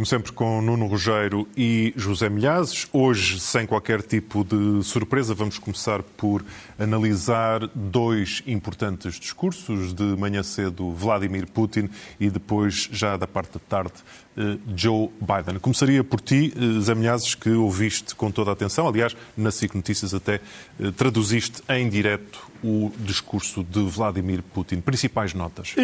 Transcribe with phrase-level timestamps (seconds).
[0.00, 2.88] Como sempre, com Nuno Rogério e José Milhazes.
[2.90, 6.42] Hoje, sem qualquer tipo de surpresa, vamos começar por
[6.78, 9.92] analisar dois importantes discursos.
[9.92, 13.92] De manhã cedo, Vladimir Putin e depois, já da parte da tarde,
[14.38, 15.60] eh, Joe Biden.
[15.60, 18.88] Começaria por ti, eh, Zé Milhazes, que ouviste com toda a atenção.
[18.88, 20.36] Aliás, na SIC Notícias até
[20.80, 24.80] eh, traduziste em direto o discurso de Vladimir Putin.
[24.80, 25.74] Principais notas?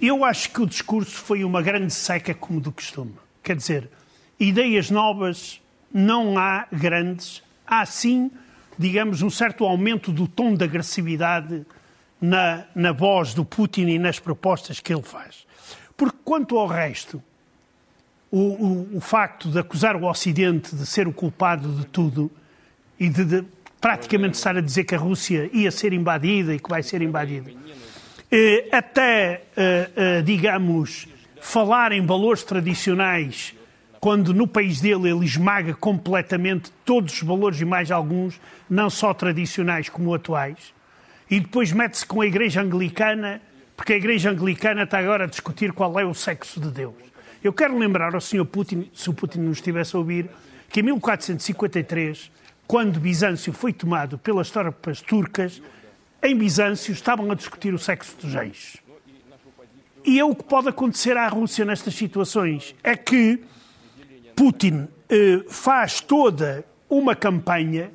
[0.00, 3.14] Eu acho que o discurso foi uma grande seca, como do costume.
[3.42, 3.90] Quer dizer,
[4.38, 5.60] ideias novas
[5.92, 7.42] não há grandes.
[7.66, 8.30] Há sim,
[8.78, 11.66] digamos, um certo aumento do tom de agressividade
[12.20, 15.44] na, na voz do Putin e nas propostas que ele faz.
[15.96, 17.20] Porque quanto ao resto,
[18.30, 22.30] o, o, o facto de acusar o Ocidente de ser o culpado de tudo
[23.00, 23.44] e de, de
[23.80, 27.50] praticamente estar a dizer que a Rússia ia ser invadida e que vai ser invadida
[28.70, 31.08] até, eh, eh, digamos,
[31.40, 33.54] falar em valores tradicionais,
[34.00, 39.14] quando no país dele ele esmaga completamente todos os valores e mais alguns, não só
[39.14, 40.74] tradicionais como atuais,
[41.30, 43.40] e depois mete-se com a Igreja Anglicana,
[43.76, 46.94] porque a Igreja Anglicana está agora a discutir qual é o sexo de Deus.
[47.42, 48.44] Eu quero lembrar ao Sr.
[48.44, 50.28] Putin, se o Putin nos estivesse a ouvir,
[50.68, 52.30] que em 1453,
[52.66, 55.62] quando Bizâncio foi tomado pelas tropas turcas,
[56.22, 58.76] em Bizâncio estavam a discutir o sexo dos reis.
[60.04, 62.74] E é o que pode acontecer à Rússia nestas situações.
[62.82, 63.42] É que
[64.34, 67.90] Putin eh, faz toda uma campanha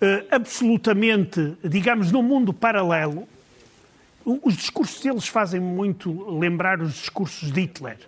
[0.00, 3.28] eh, absolutamente, digamos, num mundo paralelo.
[4.24, 7.98] Os discursos deles fazem muito lembrar os discursos de Hitler,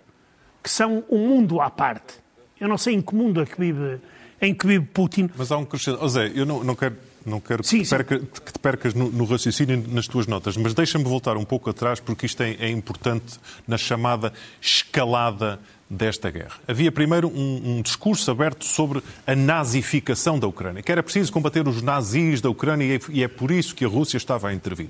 [0.61, 2.15] que são um mundo à parte.
[2.59, 3.99] Eu não sei em que mundo é que vive,
[4.39, 5.29] em que vive Putin.
[5.35, 5.97] Mas há um crescente.
[6.01, 8.93] Oh Zé, eu não, não quero não quero sim, que, te perca, que, te percas
[8.93, 12.55] no, no, raciocínio nas tuas notas, mas deixa-me voltar um pouco atrás, porque isto é,
[12.59, 16.55] é, importante na chamada escalada desta guerra.
[16.67, 21.67] Havia primeiro um, um, discurso aberto sobre a nazificação da Ucrânia, que era preciso combater
[21.67, 24.89] os nazis da Ucrânia e é por isso que a Rússia estava a intervir.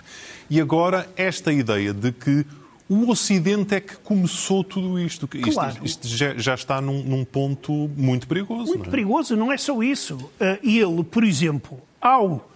[0.49, 2.45] E agora esta ideia de que
[2.93, 5.27] o Ocidente é que começou tudo isto.
[5.27, 5.77] Claro.
[5.83, 8.65] Isto, isto já, está num, num, ponto muito perigoso.
[8.65, 8.89] Muito não é?
[8.91, 10.15] perigoso, não é só isso.
[10.15, 12.49] Uh, ele, por exemplo, ao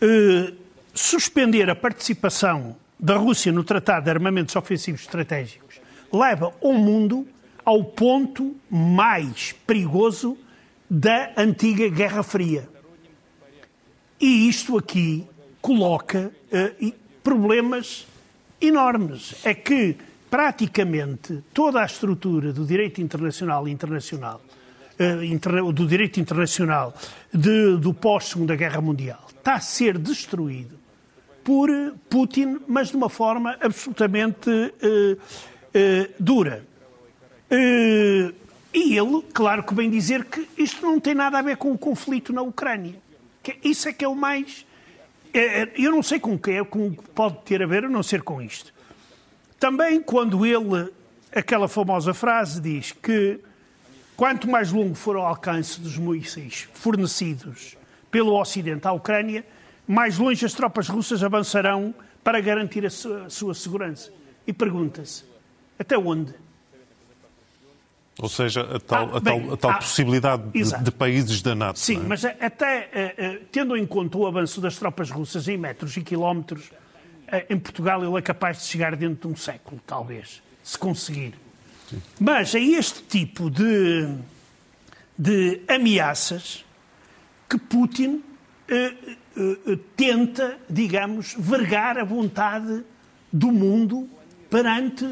[0.00, 0.52] eh,
[0.92, 5.80] suspender a participação da Rússia no Tratado de Armamentos Ofensivos Estratégicos,
[6.12, 7.26] leva o mundo
[7.64, 10.36] ao ponto mais perigoso
[10.90, 12.68] da antiga Guerra Fria.
[14.20, 15.26] E isto aqui
[15.62, 16.92] coloca uh,
[17.22, 18.06] problemas
[18.60, 19.34] enormes.
[19.44, 19.96] É que
[20.30, 24.40] praticamente toda a estrutura do direito internacional e internacional
[24.98, 26.92] uh, do direito internacional
[27.32, 30.76] de, do pós-Segunda Guerra Mundial está a ser destruído
[31.44, 31.68] por
[32.08, 36.66] Putin, mas de uma forma absolutamente uh, uh, dura.
[37.52, 41.78] e ele, claro que vem dizer que isto não tem nada a ver com o
[41.78, 42.94] conflito na Ucrânia.
[43.40, 44.66] Que isso é que é o mais.
[45.76, 48.40] Eu não sei com que é, com pode ter a ver, a não ser com
[48.40, 48.72] isto.
[49.58, 50.92] Também quando ele,
[51.34, 53.40] aquela famosa frase, diz que
[54.16, 57.76] Quanto mais longo for o alcance dos mísseis fornecidos
[58.12, 59.44] pelo Ocidente à Ucrânia,
[59.88, 61.92] mais longe as tropas russas avançarão
[62.22, 64.12] para garantir a sua, a sua segurança.
[64.46, 65.24] E pergunta-se,
[65.76, 66.32] até onde?
[68.18, 71.42] Ou seja, a tal, ah, bem, a tal, a tal ah, possibilidade de, de, países
[71.42, 71.78] da NATO.
[71.78, 72.00] Sim, é?
[72.06, 72.88] mas até
[73.18, 76.72] uh, uh, tendo em conta o avanço das tropas russas em metros e quilómetros, uh,
[77.50, 81.34] em Portugal ele é capaz de chegar dentro de um século, talvez, se conseguir.
[82.20, 84.16] Mas é este tipo de,
[85.18, 86.64] de ameaças
[87.48, 88.22] que Putin
[88.66, 88.94] eh,
[89.36, 92.82] eh, eh, tenta, digamos, vergar a vontade
[93.32, 94.08] do mundo
[94.48, 95.06] perante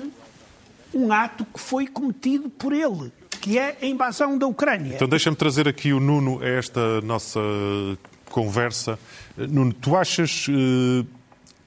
[0.95, 4.95] um ato que foi cometido por ele, que é a invasão da Ucrânia.
[4.95, 7.41] Então deixa-me trazer aqui o Nuno a esta nossa
[8.31, 8.99] conversa.
[9.37, 10.47] Nuno, tu achas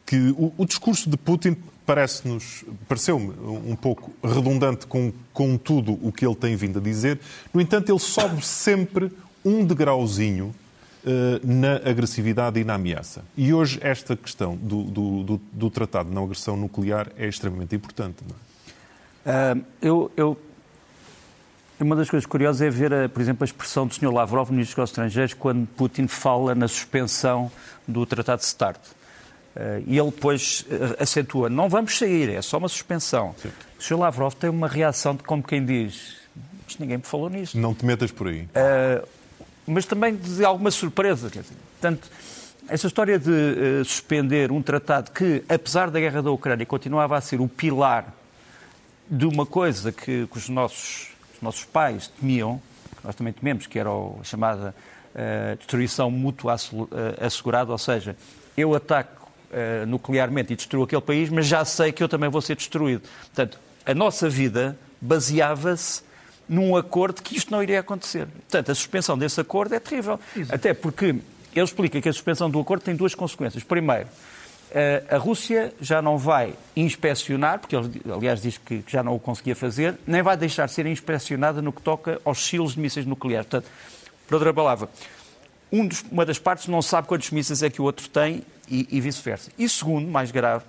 [0.06, 3.34] que o, o discurso de Putin parece-nos, pareceu-me
[3.68, 7.20] um pouco redundante com, com tudo o que ele tem vindo a dizer.
[7.54, 9.12] No entanto, ele sobe sempre
[9.44, 10.54] um degrauzinho
[11.06, 13.24] uh, na agressividade e na ameaça.
[13.38, 17.76] E hoje esta questão do, do, do, do tratado de não agressão nuclear é extremamente
[17.76, 18.18] importante.
[18.28, 18.55] É?
[19.26, 20.38] Uh, eu, eu,
[21.80, 24.14] uma das coisas curiosas é ver, a, por exemplo, a expressão do Sr.
[24.14, 27.52] Lavrov, ministro dos Estrangeiros, quando Putin fala na suspensão
[27.88, 28.80] do Tratado de START.
[29.56, 33.34] Eh, e ele depois eh, acentua, não vamos sair, é só uma suspensão.
[33.42, 33.50] Sim.
[33.80, 34.00] O Sr.
[34.00, 36.18] Lavrov tem uma reação de como quem diz,
[36.66, 37.58] mas ninguém me falou nisso.
[37.58, 38.42] Não te metas por aí.
[38.42, 39.08] Uh,
[39.66, 41.30] mas também de alguma surpresa.
[41.30, 42.10] Portanto,
[42.68, 47.22] essa história de uh, suspender um tratado que, apesar da guerra da Ucrânia, continuava a
[47.22, 48.14] ser o pilar
[49.10, 52.62] de uma coisa que, que os nossos nossos pais temiam,
[53.04, 54.76] nós também tememos, que era a chamada
[55.14, 56.56] uh, destruição mútua
[57.22, 58.16] assegurada, ou seja,
[58.58, 62.42] eu ataco uh, nuclearmente e destruo aquele país, mas já sei que eu também vou
[62.42, 63.04] ser destruído.
[63.28, 66.04] Portanto, a nossa vida baseava-se
[66.48, 68.28] num acordo que isto não iria acontecer.
[68.28, 70.20] Portanto, a suspensão desse acordo é terrível.
[70.36, 70.56] Exato.
[70.56, 71.24] Até porque ele
[71.56, 73.64] explica que a suspensão do acordo tem duas consequências.
[73.64, 74.10] Primeiro, eh,
[75.10, 79.56] a Rússia já não vai inspecionar, porque ele, aliás, diz que já não o conseguia
[79.56, 83.48] fazer, nem vai deixar de ser inspecionada no que toca aos silos de mísseis nucleares.
[83.48, 83.72] Portanto,
[84.28, 84.90] por outra palavra,
[85.72, 88.88] um dos, uma das partes não sabe quantos mísseis é que o outro tem e,
[88.92, 89.50] e vice-versa.
[89.58, 90.66] E segundo, mais grave,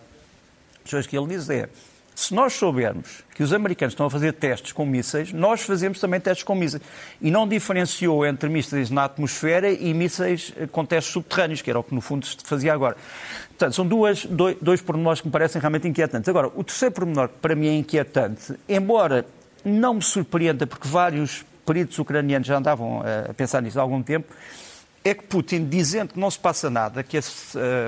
[0.85, 1.69] as coisas que ele diz é
[2.17, 6.19] se nós soubermos que os americanos estão a fazer testes com mísseis, nós fazemos também
[6.19, 6.83] testes com mísseis.
[7.21, 11.79] E não diferenciou entre mísseis na atmosfera e mísseis eh, com testes subterrâneos, que era
[11.79, 12.97] o que no fundo se fazia agora.
[13.49, 16.27] Portanto, são duas, dois, dois pormenores que me parecem realmente inquietantes.
[16.27, 19.27] Agora, o terceiro pormenor que para mim é inquietante, embora
[19.63, 24.33] não me surpreenda, porque vários peritos ucranianos já andavam a pensar nisso há algum tempo,
[25.05, 27.21] é que Putin, dizendo que não se passa nada, que a,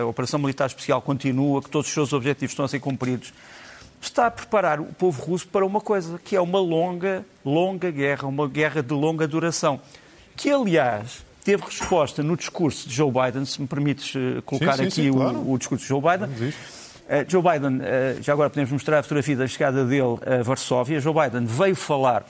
[0.02, 3.32] a operação militar especial continua, que todos os seus objetivos estão a ser cumpridos,
[4.00, 8.28] está a preparar o povo russo para uma coisa, que é uma longa, longa guerra,
[8.28, 9.80] uma guerra de longa duração,
[10.36, 14.82] que, aliás, teve resposta no discurso de Joe Biden, se me permites eh, colocar sim,
[14.82, 15.38] sim, aqui sim, claro.
[15.38, 16.28] o, o, discurso de Joe Biden.
[16.28, 21.00] Uh, Joe Biden, uh, já agora podemos mostrar a fotografia da chegada dele a Varsóvia.
[21.00, 22.26] Joe Biden veio falar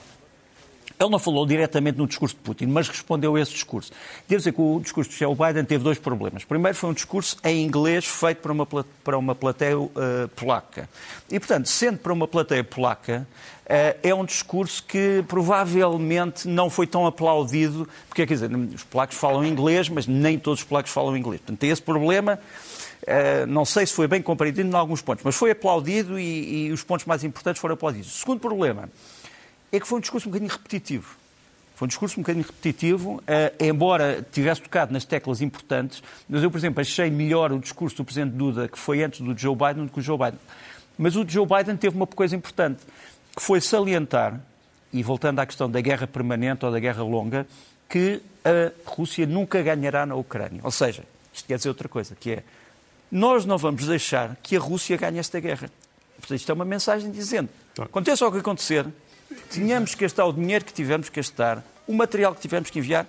[0.99, 3.89] ele não falou diretamente no discurso de Putin, mas respondeu a esse discurso.
[4.27, 6.43] Devo dizer que o discurso de Joe Biden teve dois problemas.
[6.43, 9.89] Primeiro, foi um discurso em inglês feito para uma, para uma plateia uh,
[10.35, 10.89] polaca.
[11.31, 13.25] E, portanto, sendo para uma plateia polaca,
[13.65, 19.15] uh, é um discurso que provavelmente não foi tão aplaudido, porque, quer dizer, os polacos
[19.15, 21.39] falam inglês, mas nem todos os polacos falam inglês.
[21.39, 22.37] Portanto, tem esse problema.
[23.03, 26.71] Uh, não sei se foi bem compreendido em alguns pontos, mas foi aplaudido e, e
[26.73, 28.19] os pontos mais importantes foram aplaudidos.
[28.19, 28.89] Segundo problema
[29.71, 31.17] é que foi um discurso um bocadinho repetitivo.
[31.75, 33.23] Foi um discurso um bocadinho repetitivo, uh,
[33.63, 38.03] embora tivesse tocado nas teclas importantes, mas eu, por exemplo, achei melhor o discurso do
[38.03, 40.39] Presidente Duda, que foi antes do Joe Biden, do que o Joe Biden.
[40.97, 42.81] Mas o Joe Biden teve uma coisa importante,
[43.33, 44.41] que foi salientar,
[44.91, 47.47] e voltando à questão da guerra permanente ou da guerra longa,
[47.87, 50.59] que a Rússia nunca ganhará na Ucrânia.
[50.63, 52.43] Ou seja, isto quer dizer outra coisa, que é,
[53.11, 55.69] nós não vamos deixar que a Rússia ganhe esta guerra.
[56.19, 57.83] Portanto, isto é uma mensagem dizendo, tá.
[57.83, 58.85] aconteça o que acontecer,
[59.49, 63.07] Tínhamos que gastar o dinheiro que tivemos que gastar, o material que tivemos que enviar,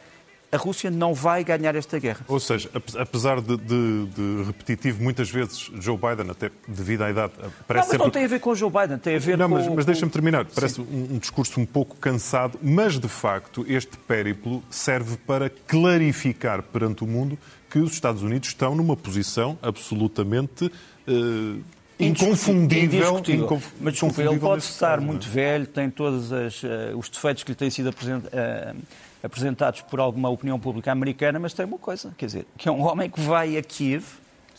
[0.53, 2.25] a Rússia não vai ganhar esta guerra.
[2.27, 2.69] Ou seja,
[2.99, 7.77] apesar de, de, de, repetitivo, muitas vezes Joe Biden, até devido à idade, parece não,
[7.77, 7.99] mas sempre...
[7.99, 9.55] não tem a ver com Joe Biden, tem a ver não, com...
[9.55, 10.47] Mas, mas deixa-me terminar.
[10.47, 16.63] Parece um, um, discurso um pouco cansado, mas de facto este périplo serve para clarificar
[16.63, 17.39] perante o mundo
[17.71, 20.71] que os Estados Unidos estão numa posição absolutamente...
[21.07, 21.63] Uh,
[22.01, 23.23] inconfundível.
[23.29, 23.67] Inconf...
[23.81, 27.53] Mas desculpa, ele pode estar caso, muito velho, tem todos as, uh, os defeitos que
[27.53, 28.77] lhe têm sido apresent, uh,
[29.23, 32.83] apresentados por alguma opinião pública americana, mas tem uma coisa, quer dizer, que é um
[32.83, 34.05] homem que vai a Kiev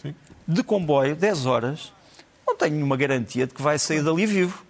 [0.02, 0.16] Sim.
[0.48, 1.92] de comboio, 10 horas,
[2.46, 4.64] não tem nenhuma garantia de que vai sair dali vivo.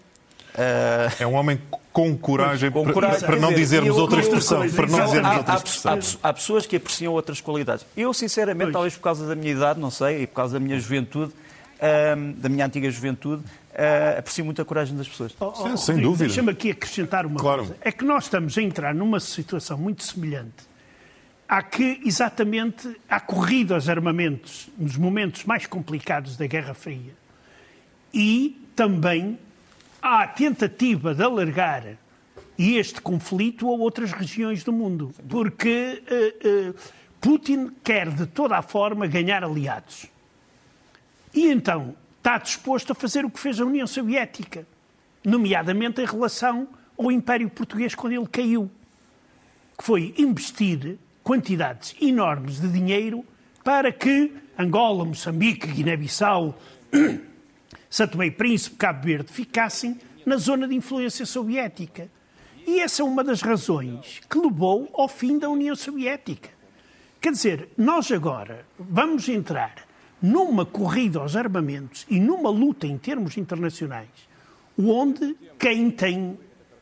[0.54, 1.12] Uh...
[1.20, 1.60] É um homem
[1.92, 4.70] com coragem, com coragem para, para não dizermos outra expressão.
[4.70, 6.00] Para não dizermos outra expressão.
[6.24, 7.86] Há, há, pessoas que apreciam outras qualidades.
[7.96, 8.74] Eu, sinceramente, pois.
[8.74, 11.34] talvez por causa da minha idade, não sei, e por causa da minha juventude,
[12.38, 15.36] da minha antiga juventude, uh, aprecio muito a coragem das pessoas.
[15.40, 16.26] Oh, oh, Sem dúvida.
[16.26, 17.66] Deixa-me aqui acrescentar uma claro.
[17.66, 17.78] coisa.
[17.82, 20.70] É que nós estamos a entrar numa situação muito semelhante
[21.48, 27.14] à que, exatamente, à corrida aos armamentos nos momentos mais complicados da Guerra Fria
[28.14, 29.38] e também
[30.02, 31.98] à tentativa de alargar
[32.58, 35.14] este conflito a outras regiões do mundo.
[35.28, 36.76] Porque uh, uh,
[37.20, 40.06] Putin quer, de toda a forma, ganhar aliados.
[41.34, 44.68] E então está disposto a fazer o que fez a União Soviética,
[45.24, 48.70] nomeadamente em relação ao Império Português quando ele caiu,
[49.78, 53.26] que foi investir quantidades enormes de dinheiro
[53.64, 56.58] para que Angola, Moçambique, Guiné-Bissau,
[57.90, 62.10] Santo e Príncipe, Cabo Verde ficassem na zona de influência soviética.
[62.68, 66.50] E essa é uma das razões que levou ao fim da União Soviética.
[67.20, 69.76] Quer dizer, nós agora vamos entrar
[70.22, 74.10] numa corrida aos armamentos e numa luta em termos internacionais,
[74.78, 76.38] onde quem tem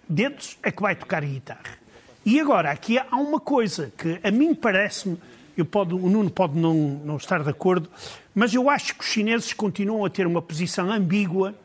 [0.07, 1.79] dedos é que vai tocar a guitarra.
[2.25, 5.17] E agora, aqui há uma coisa que a mim parece-me,
[5.57, 7.89] o Nuno pode não, não estar de acordo,
[8.35, 11.55] mas eu acho que os chineses continuam a ter uma posição ambígua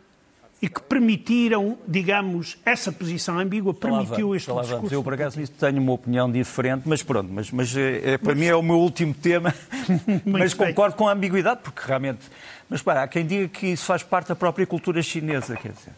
[0.64, 4.76] e que permitiram, digamos, essa posição ambígua permitiu este discurso.
[4.76, 4.92] Vamos.
[4.92, 8.30] Eu, por acaso, nisso tenho uma opinião diferente, mas pronto, mas, mas é, é para
[8.30, 8.38] mas...
[8.38, 9.54] mim é o meu último tema,
[10.24, 12.30] mas concordo com a ambiguidade, porque realmente...
[12.66, 15.92] Mas para, há quem diga que isso faz parte da própria cultura chinesa, quer dizer...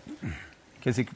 [0.81, 1.09] Quer dizer,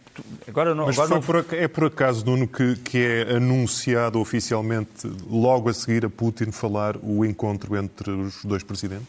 [0.46, 0.86] agora não.
[0.86, 1.20] Mas agora não...
[1.20, 6.52] Por, é por acaso, Nuno, que, que é anunciado oficialmente, logo a seguir a Putin
[6.52, 9.08] falar, o encontro entre os dois presidentes?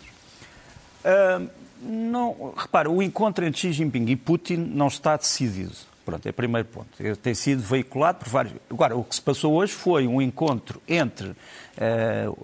[1.06, 1.48] Uh,
[1.82, 5.74] não, repara, o encontro entre Xi Jinping e Putin não está decidido.
[6.06, 6.88] Pronto, é o primeiro ponto.
[7.22, 8.54] Tem sido veiculado por vários.
[8.70, 11.36] Agora, o que se passou hoje foi um encontro entre uh,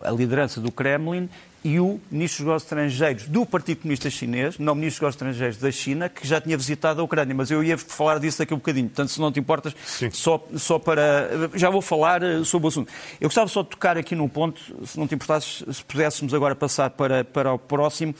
[0.01, 1.27] a liderança do Kremlin
[1.63, 5.15] e o Ministro dos Negócios Estrangeiros do Partido Comunista Chinês, não o Ministro dos Negócios
[5.15, 8.53] Estrangeiros da China, que já tinha visitado a Ucrânia, mas eu ia falar disso daqui
[8.53, 9.75] a um bocadinho, portanto, se não te importas,
[10.13, 11.49] só, só para...
[11.55, 12.91] Já vou falar eh, sobre o assunto.
[13.19, 16.55] Eu gostava só de tocar aqui num ponto, se não te importasses, se pudéssemos agora
[16.55, 18.13] passar para, para o próximo,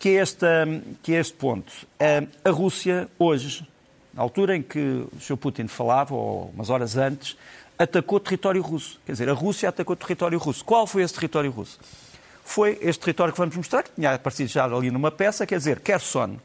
[0.00, 0.24] que é,
[1.00, 1.72] que é este ponto.
[2.44, 3.64] A Rússia, hoje,
[4.12, 5.36] na altura em que o Sr.
[5.36, 7.36] Putin falava, ou umas horas antes,
[7.78, 9.00] atacou território russo.
[9.06, 10.64] Quer dizer, a Rússia atacou território russo.
[10.64, 11.78] Qual foi esse território russo?
[12.50, 15.78] foi este território que vamos mostrar, que tinha aparecido já ali numa peça, quer dizer,
[15.78, 16.36] Kherson,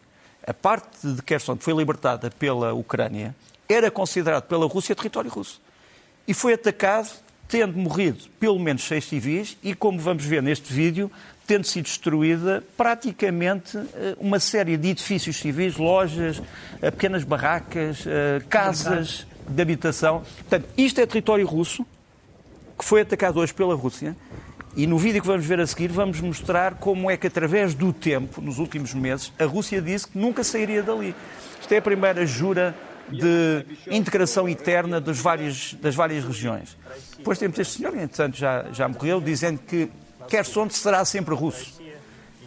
[0.46, 3.36] a parte de Kherson que foi libertada pela Ucrânia,
[3.68, 5.60] era considerado pela Rússia território russo.
[6.28, 7.10] E foi atacado,
[7.48, 11.12] tendo morrido pelo menos seis civis e, como vamos ver neste vídeo,
[11.46, 16.42] tendo sido destruída praticamente eh, uma série de edifícios civis, lojas,
[16.82, 20.24] eh, pequenas barracas, eh, casas de habitação.
[20.38, 21.86] Portanto, isto é território russo,
[22.78, 24.16] que foi atacado hoje pela Rússia,
[24.75, 27.94] e no vídeo que vamos ver a seguir, vamos mostrar como é que, através do
[27.94, 31.16] tempo, nos últimos meses, a Rússia disse que nunca sairia dali.
[31.62, 32.75] Isto é a primeira jura
[33.10, 36.75] de integração eterna das várias, das várias regiões.
[37.18, 39.90] Depois temos este senhor, entretanto já, já morreu, dizendo que
[40.58, 41.82] onde será sempre russo.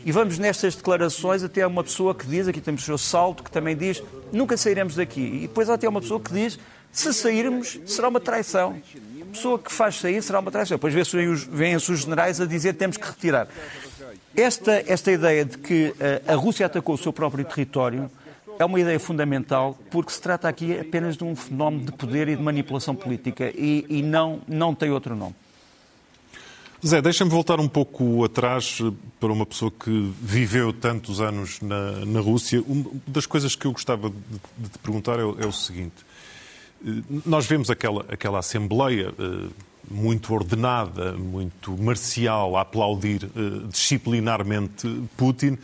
[0.05, 3.51] E vamos nestas declarações até uma pessoa que diz, aqui temos o seu salto, que
[3.51, 5.21] também diz, nunca sairemos daqui.
[5.21, 6.59] E depois há até uma pessoa que diz,
[6.93, 8.81] se sairmos, será uma traição
[9.29, 10.77] pessoa que faz sair será uma traição.
[10.77, 10.95] Depois
[11.51, 13.49] vêm-se os generais a dizer temos que retirar.
[14.37, 18.11] Esta, esta ideia de que eh, a Rússia atacou o seu próprio território
[18.59, 22.37] é uma ideia fundamental porque se trata aqui apenas de um fenómeno de poder e
[22.37, 25.35] de manipulação política e, e não, não tem outro nome.
[26.87, 32.05] Zé, deixa-me voltar um pouco atrás eh, para uma pessoa que viveu tantos anos na,
[32.07, 32.63] na Rússia.
[32.67, 34.17] Uma das coisas que eu gostava de,
[34.57, 36.07] de te perguntar é, é o seguinte.
[37.27, 39.49] Nós vemos aquela, aquela Assembleia eh,
[39.91, 45.59] muito ordenada, muito marcial, a aplaudir eh, disciplinarmente Putin,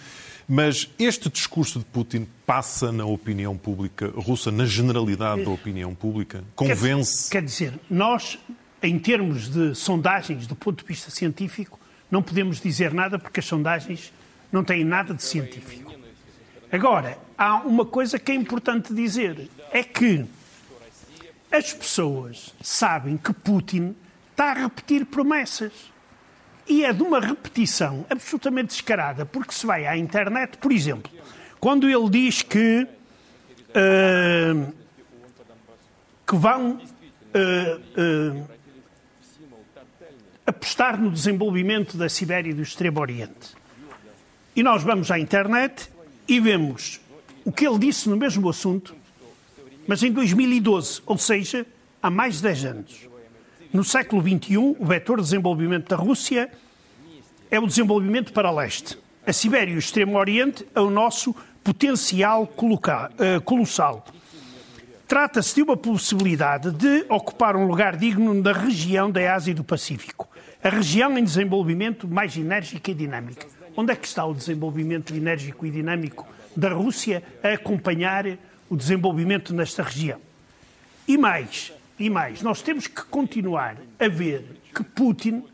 [0.48, 6.44] mas este discurso de Putin passa na opinião pública russa, na generalidade da opinião pública?
[6.54, 7.30] Convence?
[7.30, 8.38] Quer, quer dizer, nós,
[8.84, 13.46] em termos de sondagens do ponto de vista científico, não podemos dizer nada porque as
[13.46, 14.12] sondagens
[14.52, 15.92] não têm nada de científico.
[16.70, 20.26] Agora, há uma coisa que é importante dizer: é que
[21.50, 23.96] as pessoas sabem que Putin
[24.30, 25.72] está a repetir promessas.
[26.66, 31.12] E é de uma repetição absolutamente descarada, porque se vai à internet, por exemplo,
[31.60, 32.88] quando ele diz que,
[33.68, 34.72] uh,
[36.26, 38.48] que vão uh, uh,
[40.46, 43.54] apostar no desenvolvimento da Sibéria e do Extremo Oriente.
[44.54, 45.88] E nós vamos à internet
[46.28, 47.00] e vemos
[47.44, 48.94] o que ele disse no mesmo assunto
[49.86, 51.66] mas em 2012, ou seja,
[52.02, 53.08] há mais de 10 anos.
[53.72, 56.50] No século XXI, o vetor de desenvolvimento da Rússia
[57.50, 58.98] é o desenvolvimento para leste.
[59.26, 62.50] A Sibéria e o Extremo Oriente é o nosso potencial
[63.18, 64.04] eh, colossal.
[65.08, 69.64] Trata-se de uma possibilidade de ocupar um lugar digno da região da Ásia e do
[69.64, 70.28] Pacífico,
[70.64, 73.46] a região em desenvolvimento mais enérgica e dinâmica.
[73.76, 78.24] Onde é que está o desenvolvimento enérgico e dinâmico da Rússia a acompanhar
[78.70, 80.18] o desenvolvimento nesta região.
[81.06, 85.44] E mais, e mais, nós temos que continuar a ver que Putin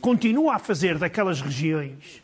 [0.00, 2.22] continua a fazer daquelas regiões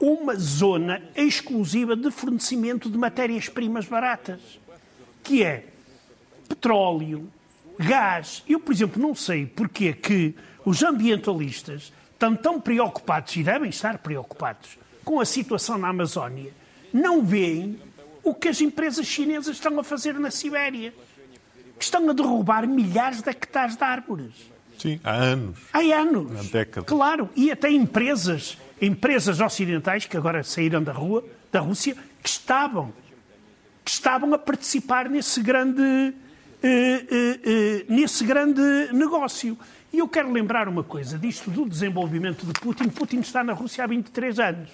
[0.00, 4.40] uma zona exclusiva de fornecimento de matérias-primas baratas,
[5.22, 5.66] que é
[6.48, 7.28] petróleo,
[7.78, 8.42] gás.
[8.48, 13.70] Eu, por exemplo, não sei porque é que os ambientalistas estão tão preocupados, e devem
[13.70, 16.52] estar preocupados, com a situação na Amazónia,
[16.92, 17.80] não veem
[18.22, 20.92] o que as empresas chinesas estão a fazer na Sibéria.
[21.78, 24.32] Que estão a derrubar milhares de hectares de árvores.
[24.78, 25.58] Sim, há anos.
[25.72, 26.40] Há anos.
[26.40, 26.88] Há décadas.
[26.88, 32.92] Claro, e até empresas, empresas ocidentais que agora saíram da rua, da Rússia, que estavam,
[33.84, 36.12] que estavam a participar nesse grande,
[37.88, 38.60] nesse grande
[38.92, 39.58] negócio.
[39.92, 42.88] E eu quero lembrar uma coisa disto do desenvolvimento de Putin.
[42.88, 44.70] Putin está na Rússia há 23 anos.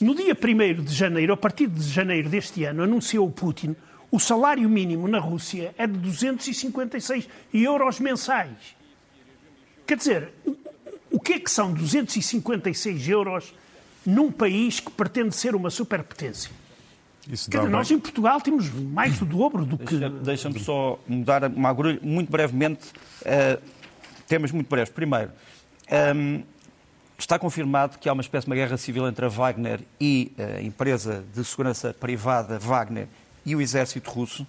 [0.00, 3.74] No dia 1 de janeiro, a partir de janeiro deste ano, anunciou Putin
[4.10, 8.74] o salário mínimo na Rússia é de 256 euros mensais.
[9.86, 10.32] Quer dizer,
[11.10, 13.54] o que é que são 256 euros
[14.06, 16.50] num país que pretende ser uma superpotência?
[17.28, 19.96] Isso Quer dizer, nós em Portugal temos mais do dobro do que.
[20.22, 22.88] Deixa-me só mudar uma agulha muito brevemente.
[23.20, 23.60] Uh,
[24.26, 24.90] temas muito breves.
[24.90, 25.30] Primeiro,
[25.90, 26.42] um, ehm,
[27.18, 30.62] está confirmado que há uma espécie de uma guerra civil entre a Wagner e a
[30.62, 33.08] empresa de segurança privada Wagner
[33.44, 34.42] e o exército russo.
[34.42, 34.46] Um,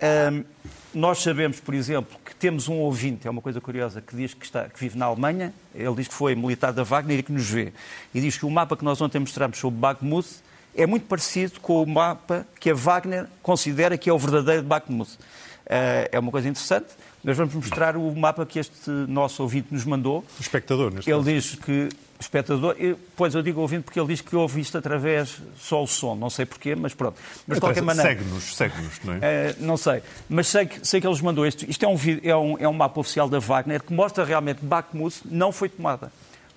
[0.00, 0.44] ehm,
[0.92, 4.44] nós sabemos, por exemplo, que temos um ouvinte, é uma coisa curiosa, que diz que,
[4.44, 7.48] está, que vive na Alemanha, ele diz que foi militar da Wagner e que nos
[7.48, 7.72] vê.
[8.12, 10.28] E diz que o mapa que nós ontem mostramos sobre Bakhmut
[10.74, 15.12] é muito parecido com o mapa que a Wagner considera que é o verdadeiro Bakhmut.
[15.12, 16.88] Uh, é uma coisa interessante.
[17.22, 20.24] Nós vamos mostrar o mapa que este nosso ouvinte nos mandou.
[20.38, 21.30] O espectador, neste Ele caso.
[21.30, 21.88] diz que.
[22.18, 22.76] Espectador,
[23.16, 26.30] pois eu digo ouvinte porque ele diz que ouve isto através só o som, não
[26.30, 27.20] sei porquê, mas pronto.
[27.48, 28.10] Mas de qualquer maneira.
[28.10, 29.16] Segue-nos, segue-nos, não é?
[29.18, 31.68] Uh, não sei, mas sei que, sei que ele nos mandou isto.
[31.68, 34.66] Isto é um, é, um, é um mapa oficial da Wagner que mostra realmente que
[34.66, 36.12] Bakhmut não foi tomada.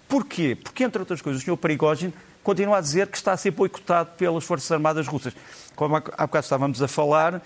[0.07, 0.55] Porquê?
[0.55, 1.57] Porque, entre outras coisas, o Sr.
[1.57, 2.13] Perigógeno
[2.45, 5.33] continua a dizer que está a ser boicotado pelas Forças Armadas Russas.
[5.75, 7.41] Como há bocado estávamos a falar, uh,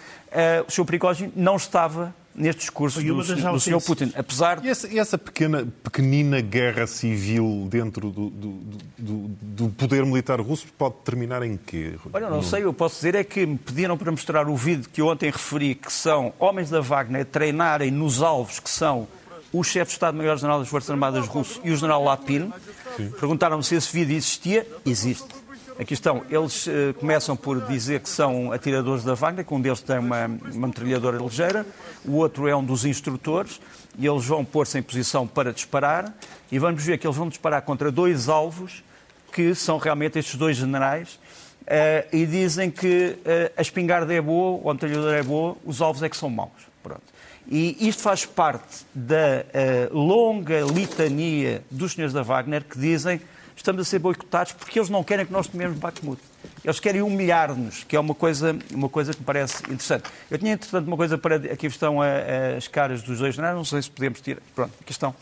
[0.68, 0.86] o Sr.
[0.86, 3.82] Prigozhin não estava neste discurso do, do Sr.
[3.82, 4.14] Putin.
[4.16, 4.68] Apesar de...
[4.68, 8.50] e, essa, e essa, pequena, pequenina guerra civil dentro do, do,
[8.98, 11.96] do, do, poder militar russo pode terminar em quê?
[12.14, 15.02] Olha, não sei, eu posso dizer é que me pediram para mostrar o vídeo que
[15.02, 19.08] eu ontem referi, que são homens da Wagner treinarem nos alvos que são
[19.52, 22.52] o chefe de Estado-Maior-General das Forças Armadas russo e o general Lapin.
[23.08, 24.68] Perguntaram-me se esse vídeo existia.
[24.86, 25.28] Existe.
[25.80, 26.24] Aqui estão.
[26.30, 30.26] Eles uh, começam por dizer que são atiradores da Wagner, que um deles tem uma,
[30.26, 31.66] uma metralhadora ligeira,
[32.04, 33.62] o outro é um dos instrutores,
[33.98, 36.14] e eles vão pôr-se em posição para disparar,
[36.52, 38.84] e vamos ver que eles vão disparar contra dois alvos,
[39.32, 41.14] que são realmente estes dois generais,
[41.62, 46.04] uh, e dizem que uh, a espingarda é boa, a metralhadora é boa, os alvos
[46.04, 46.52] é que são maus.
[46.84, 47.04] Pronto.
[47.52, 49.44] E isto faz parte da
[49.92, 53.20] uh, longa litania dos senhores da Wagner que dizem
[53.56, 56.22] estamos a ser boicotados porque eles não querem que nós tomemos Bakhmut.
[56.64, 60.04] Eles querem humilhar-nos, que é uma coisa, uma coisa que me parece interessante.
[60.30, 61.36] Eu tinha, entretanto, uma coisa para...
[61.36, 64.42] Aqui estão as caras dos dois generais, não sei se podemos tirar.
[64.56, 65.14] Pronto, aqui estão.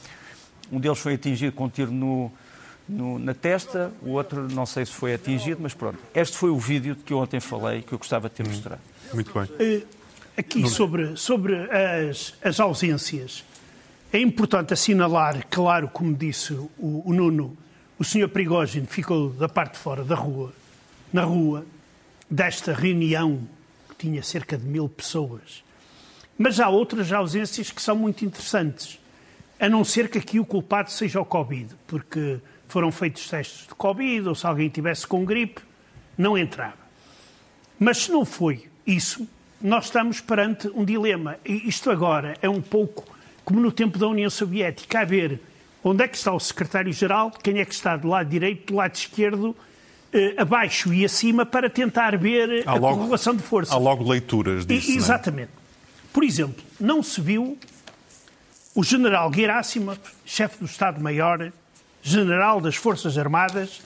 [0.71, 2.31] Um deles foi atingido com um tiro no,
[2.87, 5.97] no, na testa, o outro não sei se foi atingido, mas pronto.
[6.13, 8.81] Este foi o vídeo de que eu ontem falei, que eu gostava de ter mostrado.
[9.13, 9.83] Muito bem.
[10.37, 13.43] Aqui, sobre, sobre as, as ausências,
[14.13, 17.57] é importante assinalar, claro, como disse o, o Nuno,
[17.97, 18.29] o Sr.
[18.29, 20.53] Prigogine ficou da parte de fora da rua,
[21.11, 21.65] na rua,
[22.29, 23.47] desta reunião
[23.89, 25.63] que tinha cerca de mil pessoas.
[26.37, 28.99] Mas há outras ausências que são muito interessantes,
[29.59, 33.73] a não ser que aqui o culpado seja o Covid, porque foram feitos testes de
[33.73, 35.61] Covid ou se alguém tivesse com gripe,
[36.15, 36.77] não entrava.
[37.79, 39.27] Mas se não foi isso,
[39.61, 41.37] nós estamos perante um dilema.
[41.45, 43.03] E isto agora é um pouco
[43.43, 45.39] como no tempo da União Soviética, a ver
[45.83, 48.93] onde é que está o secretário-geral, quem é que está do lado direito, do lado
[48.93, 49.55] esquerdo,
[50.11, 53.73] eh, abaixo e acima, para tentar ver há a logo, correlação de forças.
[53.73, 54.91] Há logo leituras disso.
[54.91, 54.97] E, é?
[54.97, 55.49] exatamente.
[55.49, 55.67] É?
[56.11, 57.57] Por exemplo, não se viu
[58.75, 61.51] o general Gerasimov, chefe do Estado-Maior,
[62.03, 63.81] general das Forças Armadas,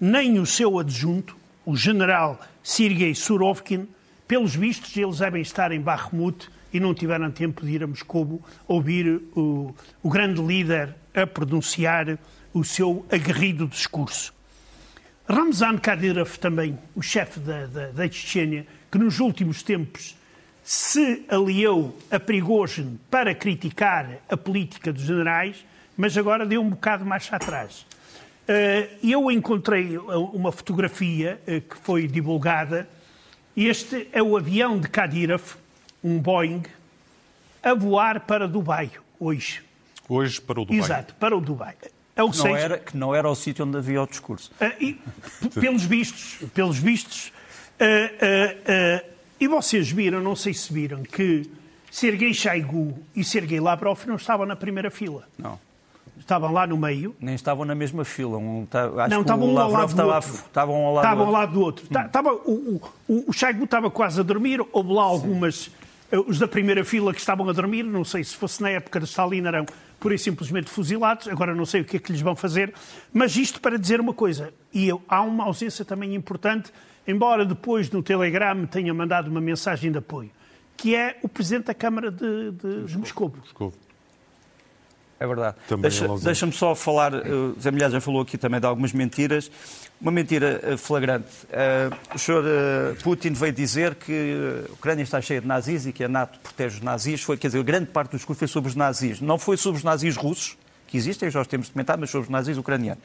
[0.00, 3.88] nem o seu adjunto, o general Sergei Surovkin,
[4.26, 8.42] pelos vistos, eles devem estar em Bakhmut e não tiveram tempo de ir a Moscou
[8.66, 12.18] ouvir o, o grande líder a pronunciar
[12.52, 14.34] o seu aguerrido discurso.
[15.28, 20.16] Ramzan Kadyrov, também o chefe da, da, da Chechênia, que nos últimos tempos
[20.62, 25.64] se aliou a Prigozhin para criticar a política dos generais,
[25.96, 27.86] mas agora deu um bocado mais atrás.
[28.48, 32.88] Eh, eu encontrei uma fotografia eh, que foi divulgada
[33.64, 35.54] este é o avião de Kadyrov,
[36.02, 36.62] um Boeing,
[37.62, 39.62] a voar para Dubai hoje.
[40.08, 40.78] Hoje para o Dubai.
[40.78, 41.74] Exato, para o Dubai.
[42.18, 44.50] Ou que, não seja, era, que não era o sítio onde havia o discurso.
[44.60, 45.00] Uh, e,
[45.60, 47.32] pelos vistos, pelos vistos.
[47.80, 51.50] Uh, uh, e vocês viram, não sei se viram, que
[51.90, 55.28] Sergei Shoigu e Sergei Lavrov não estavam na primeira fila.
[55.38, 55.58] Não
[56.18, 57.14] estavam lá no meio.
[57.20, 58.38] Nem estavam na mesma fila.
[58.38, 60.34] Um, tá, acho não, estavam um ao lado do outro.
[60.34, 61.36] Estavam ao lado estavam do outro.
[61.36, 61.86] Ao lado do outro.
[61.86, 62.06] Hum.
[62.06, 65.70] Estava, o, o, o Chaigu estava quase a dormir, houve lá algumas...
[66.10, 69.00] Eh, os da primeira fila que estavam a dormir, não sei se fosse na época
[69.00, 69.66] de Stalin, eram
[69.98, 72.72] por e simplesmente fuzilados, agora não sei o que é que lhes vão fazer,
[73.12, 76.70] mas isto para dizer uma coisa, e eu, há uma ausência também importante,
[77.06, 80.30] embora depois no Telegram tenha mandado uma mensagem de apoio,
[80.76, 83.32] que é o Presidente da Câmara de, de, de Moscou.
[83.36, 83.72] Moscou.
[85.18, 85.56] É verdade.
[85.80, 89.50] Deixa-me deixa só falar, uh, Zé Milhar já falou aqui também de algumas mentiras.
[89.98, 91.28] Uma mentira uh, flagrante.
[91.46, 92.44] Uh, o senhor
[93.02, 96.76] Putin veio dizer que a Ucrânia está cheia de nazis e que a NATO protege
[96.76, 97.22] os nazis.
[97.22, 99.20] Foi, quer dizer, grande parte do discurso foi sobre os nazis.
[99.20, 102.30] Não foi sobre os nazis russos, que existem, já os temos documentado, mas sobre os
[102.30, 103.02] nazis ucranianos.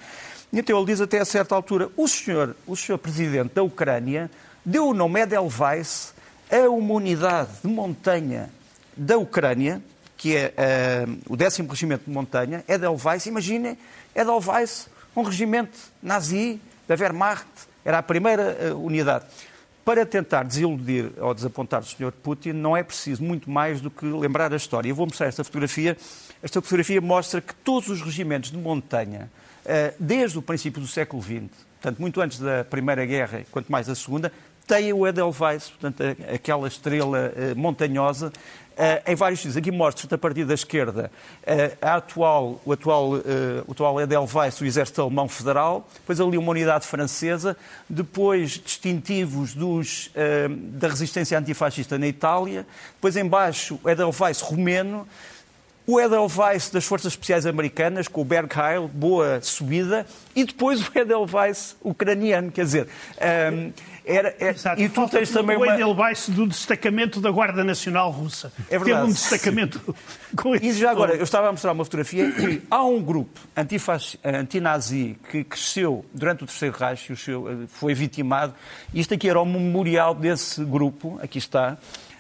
[0.52, 4.30] Então ele diz até a certa altura, o senhor, o senhor presidente da Ucrânia
[4.66, 6.14] deu o nome Edelweiss
[6.52, 8.50] a uma unidade de montanha
[8.96, 9.82] da Ucrânia,
[10.22, 10.54] que é
[11.08, 13.26] uh, o décimo regimento de montanha, Edelweiss.
[13.26, 13.76] Imaginem,
[14.16, 17.48] Edelweiss, um regimento nazi da Wehrmacht,
[17.84, 19.26] era a primeira uh, unidade.
[19.84, 22.12] Para tentar desiludir ou desapontar o Sr.
[22.12, 24.88] Putin, não é preciso muito mais do que lembrar a história.
[24.90, 25.98] Eu vou mostrar esta fotografia.
[26.44, 29.28] Esta fotografia mostra que todos os regimentos de montanha,
[29.66, 31.50] uh, desde o princípio do século XX,
[31.82, 34.32] portanto, muito antes da Primeira Guerra, quanto mais da Segunda,
[34.68, 38.32] têm o Edelweiss, portanto, aquela estrela montanhosa,
[39.06, 39.58] em vários sítios.
[39.58, 41.12] Aqui mostro-te a partir da esquerda.
[41.44, 43.22] Uh, a atual, o, atual, uh,
[43.68, 47.56] o atual Edelweiss do Exército Alemão Federal, depois ali uma unidade francesa,
[47.90, 50.12] depois distintivos dos,
[50.74, 55.08] da resistência antifascista na Itália, depois embaixo o Edelweiss romeno,
[55.86, 60.06] o Edelweiss das Forças Especiais Americanas, com o Bergheil, boa subida,
[60.36, 62.88] e depois o Edelweiss ucraniano, quer dizer...
[64.16, 64.82] era, é, Exato.
[64.82, 65.74] E tu tens também o uma...
[65.74, 68.52] Edelweiss do destacamento da Guarda Nacional Russa.
[68.70, 68.86] É verdade.
[68.86, 69.96] Teve um destacamento
[70.36, 70.66] com isso.
[70.66, 73.40] E já agora, eu estava a mostrar uma fotografia e há um grupo
[74.24, 77.14] antinazi que cresceu durante o Terceiro Reich,
[77.68, 78.54] foi vitimado.
[78.94, 81.78] Isto aqui era o memorial desse grupo, aqui está.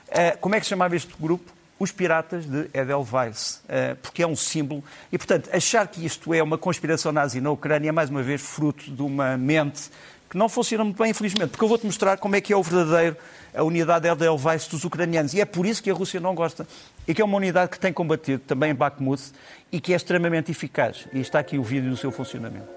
[0.09, 1.51] Eh, como é que se chamava este grupo?
[1.81, 4.83] os piratas de Edelweiss, eh, porque é um símbolo.
[5.11, 8.39] E, portanto, achar que isto é uma conspiração nazi na Ucrânia é, mais uma vez,
[8.39, 9.89] fruto de uma mente
[10.30, 12.62] que não funciona muito bem, infelizmente, porque eu vou-te mostrar como é que é o
[12.62, 13.16] verdadeiro,
[13.54, 15.32] a unidade Edelweiss dos ucranianos.
[15.34, 16.66] E é por isso que a Rússia não gosta.
[17.06, 19.22] E que é uma unidade que tem combatido também em Bakhmut
[19.70, 21.06] e que é extremamente eficaz.
[21.12, 22.68] E está aqui o vídeo do seu funcionamento.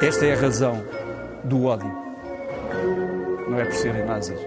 [0.00, 0.82] Esta é a razão
[1.44, 1.94] do ódio.
[3.48, 4.40] Não é por serem nazis.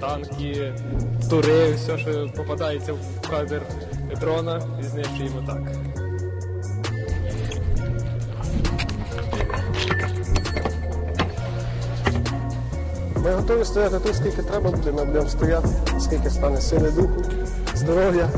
[0.00, 0.72] Танки,
[1.30, 3.62] тури, все, що попадається в кадр
[4.20, 5.60] дрона і знищуємо так.
[13.24, 17.24] Ми готові стояти тут, скільки треба буде, ми будемо стояти, скільки стане сили духу,
[17.74, 18.28] здоров'я,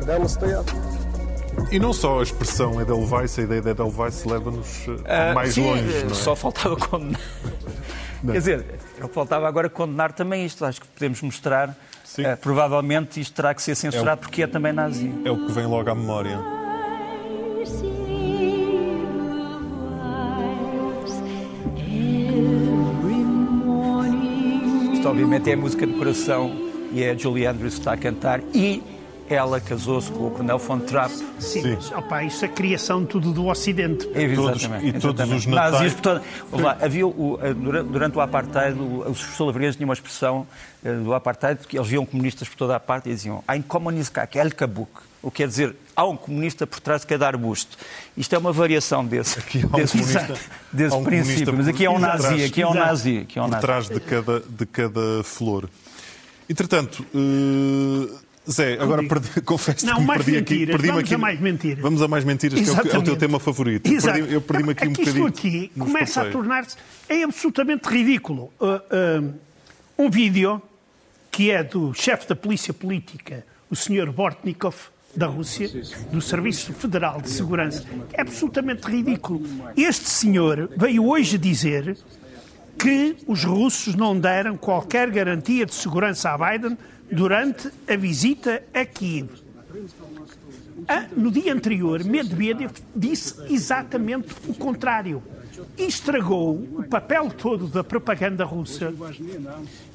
[0.00, 0.72] будемо стояти.
[1.70, 6.04] E não só a expressão Edelweiss, a ideia de Edelweiss leva-nos uh, mais sim, longe.
[6.04, 6.14] Não é?
[6.14, 7.20] Só faltava condenar.
[8.25, 8.65] Quer dizer,
[9.13, 10.65] faltava agora condenar também isto.
[10.65, 11.75] Acho que podemos mostrar
[12.17, 15.13] Uh, provavelmente isto terá que ser censurado é o, porque é também nazi.
[15.23, 16.39] É o que vem logo à memória.
[24.93, 26.51] Isto obviamente é a música de coração
[26.91, 28.83] e é a Julie Andrews que está a cantar e
[29.29, 31.13] ela casou-se com o Coronel von Trapp.
[31.39, 31.75] Sim, Sim.
[31.75, 34.09] Mas, opa, isto é a criação tudo do Ocidente.
[34.13, 34.87] É, exatamente.
[34.87, 35.37] e todos exatamente.
[35.37, 35.95] os natais...
[35.95, 37.39] Todo, lá, havia o,
[37.91, 40.47] durante o Apartheid, os sul-africanos tinham uma expressão
[40.83, 44.37] eh, do Apartheid, que eles viam comunistas por toda a parte e diziam Ein Kommunistkak,
[44.37, 44.89] El Kabuk.
[45.21, 47.77] O que quer dizer, há um comunista por trás de cada arbusto.
[48.15, 49.97] Isto é uma variação desse, aqui um desse,
[50.71, 51.53] desse um princípio.
[51.53, 53.17] Mas aqui é um nazi, aqui é um nazi.
[53.19, 53.59] Aqui é um nazi.
[53.59, 55.69] Por trás de cada, de cada flor.
[56.49, 58.17] Entretanto, uh,
[58.51, 60.75] Zé, agora perdi, confesso não, que mais perdi mentiras.
[60.75, 60.87] aqui.
[60.87, 61.79] Vamos aqui, a mais mentiras.
[61.79, 62.89] Vamos a mais mentiras, Exatamente.
[62.89, 63.89] que é o, é o teu tema favorito.
[63.89, 65.27] Perdi, eu perdi-me aqui, um bocadinho.
[65.27, 66.75] Isto aqui começa a tornar-se.
[67.07, 68.51] É absolutamente ridículo.
[68.59, 68.65] Uh,
[69.21, 69.33] uh,
[69.97, 70.61] um vídeo
[71.31, 74.11] que é do chefe da polícia política, o Sr.
[74.11, 74.75] Bortnikov,
[75.15, 75.69] da Rússia,
[76.11, 77.83] do Serviço Federal de Segurança.
[78.13, 79.41] É absolutamente ridículo.
[79.75, 81.97] Este senhor veio hoje dizer
[82.77, 86.77] que os russos não deram qualquer garantia de segurança a Biden
[87.11, 89.29] durante a visita a Kiev.
[90.87, 95.21] Ah, no dia anterior, Medvedev disse exatamente o contrário.
[95.77, 98.93] E estragou o papel todo da propaganda russa,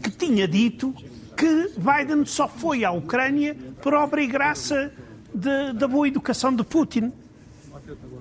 [0.03, 0.95] que tinha dito
[1.37, 4.93] que Biden só foi à Ucrânia por obra e graça
[5.35, 7.13] de, da boa educação de Putin.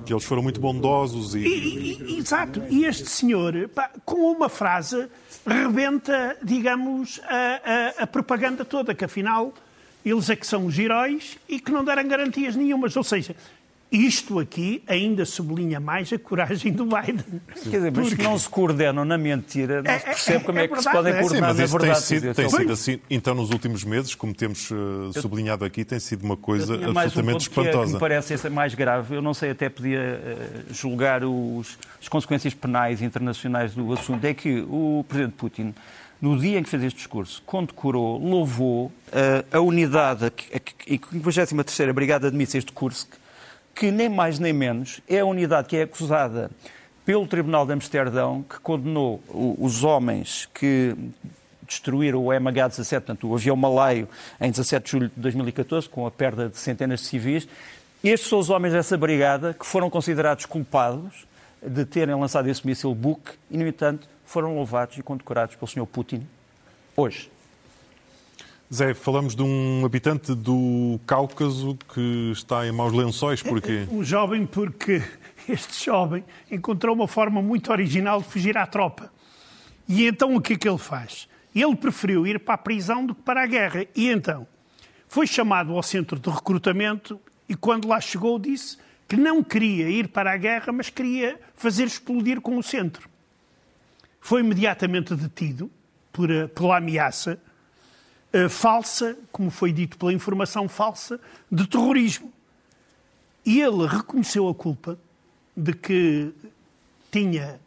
[0.06, 1.40] Que eles foram muito bondosos e...
[1.40, 2.62] e, e exato.
[2.70, 5.08] E este senhor, pá, com uma frase,
[5.46, 9.54] rebenta, digamos, a, a, a, propaganda toda, que afinal
[10.06, 12.96] eles é que são os heróis e que não deram garantias nenhumas.
[12.96, 13.36] Ou seja,
[13.94, 17.42] isto aqui ainda sublinha mais a coragem do Biden.
[17.64, 18.24] Quer dizer, mas Porque...
[18.24, 20.98] não se coordenam na mentira, não se é, percebe é, como é, é que verdade,
[20.98, 21.54] se podem coordenar é.
[21.54, 22.08] Sim, mas na verdade.
[22.08, 26.00] Tem sido, tem sido assim, então, nos últimos meses, como temos uh, sublinhado aqui, tem
[26.00, 27.72] sido uma coisa absolutamente um espantosa.
[27.72, 29.16] Que, é, que me parece ser mais grave.
[29.16, 30.00] Eu não sei, até podia
[30.70, 34.26] uh, julgar os, as consequências penais internacionais do assunto.
[34.26, 35.74] É que o Presidente Putin
[36.20, 38.92] no dia em que fez este discurso, condecorou, louvou uh,
[39.52, 43.10] a unidade, a, a, a 53ª Brigada de Mísseis de Kursk,
[43.76, 46.52] que nem mais nem menos é a unidade que é acusada
[47.06, 49.22] pelo Tribunal de Amsterdão, que condenou
[49.60, 50.96] os homens que
[51.68, 54.08] destruíram o MH17, portanto, o avião malaio,
[54.40, 57.48] em 17 de julho de 2014, com a perda de centenas de civis,
[58.04, 61.26] Estes são os homens dessa brigada que foram considerados culpados
[61.66, 65.86] de terem lançado esse míssil Buk e, no entanto, foram louvados e condecorados pelo Sr.
[65.86, 66.28] Putin
[66.98, 67.32] hoje.
[68.74, 73.88] Zé, falamos de um habitante do Cáucaso que está em maus lençóis, porquê?
[73.92, 75.00] Um jovem porque
[75.48, 79.14] este jovem encontrou uma forma muito original de fugir à tropa.
[79.88, 81.30] E então o que é que ele faz?
[81.54, 83.86] Ele preferiu ir para a prisão do que para a guerra.
[83.96, 84.48] E então
[85.08, 90.08] foi chamado ao centro de recrutamento e quando lá chegou disse que não queria ir
[90.08, 93.08] para a guerra, mas queria fazer explodir com o centro.
[94.20, 95.70] Foi imediatamente detido
[96.12, 97.40] por, eh, pela ameaça
[98.34, 101.20] uh, falsa, como foi dito pela informação falsa,
[101.52, 102.32] de terrorismo.
[103.46, 104.98] E ele reconheceu a culpa
[105.56, 106.34] de que
[107.12, 107.60] tinha,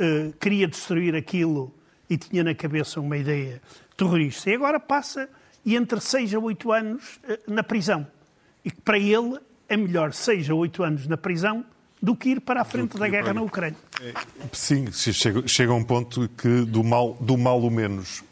[0.00, 1.72] uh, queria destruir aquilo
[2.08, 3.60] e tinha na cabeça uma ideia
[3.96, 4.50] terrorista.
[4.50, 5.28] E agora passa
[5.64, 8.06] entre seis a oito anos uh, na prisão.
[8.64, 11.64] E que para ele é melhor seis a oito anos na prisão
[12.00, 13.78] do que ir para a frente da guerra na Ucrânia.
[14.00, 14.12] É,
[14.52, 18.22] sim, chega, chega a um ponto que do mal, do mal o menos.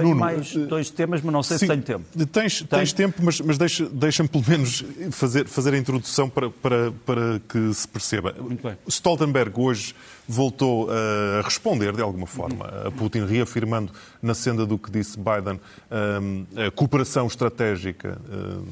[0.00, 2.26] Tenho Nuno, mais dois temas, mas não sei sim, se tenho tempo.
[2.26, 6.92] Tens, tens tempo, mas, mas deixa, deixa-me pelo menos fazer, fazer a introdução para, para,
[7.04, 8.34] para que se perceba.
[8.38, 8.76] Muito bem.
[8.88, 9.94] Stoltenberg hoje
[10.30, 15.60] voltou a responder, de alguma forma, a Putin, reafirmando na senda do que disse Biden
[15.90, 18.16] a cooperação estratégica